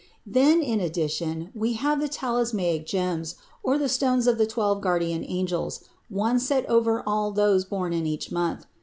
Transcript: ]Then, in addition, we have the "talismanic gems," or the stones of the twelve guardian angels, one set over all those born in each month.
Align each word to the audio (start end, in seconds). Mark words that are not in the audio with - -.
]Then, 0.25 0.63
in 0.63 0.79
addition, 0.79 1.51
we 1.53 1.73
have 1.73 2.01
the 2.01 2.07
"talismanic 2.07 2.87
gems," 2.87 3.35
or 3.61 3.77
the 3.77 3.87
stones 3.87 4.25
of 4.25 4.39
the 4.39 4.47
twelve 4.47 4.81
guardian 4.81 5.23
angels, 5.23 5.81
one 6.09 6.39
set 6.39 6.67
over 6.67 7.03
all 7.05 7.29
those 7.31 7.65
born 7.65 7.93
in 7.93 8.07
each 8.07 8.31
month. 8.31 8.65